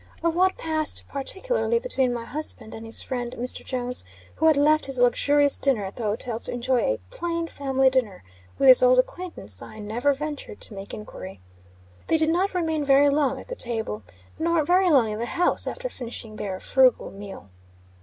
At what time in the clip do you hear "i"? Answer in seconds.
9.61-9.77